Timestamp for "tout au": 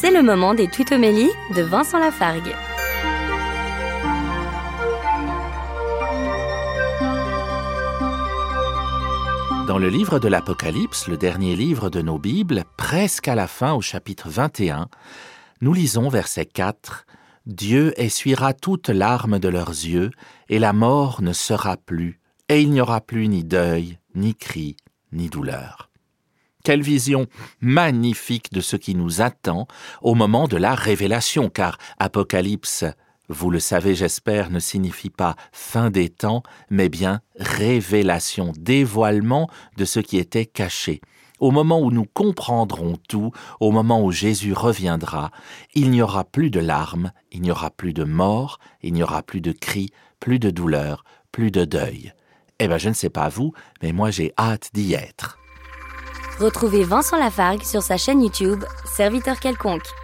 43.08-43.70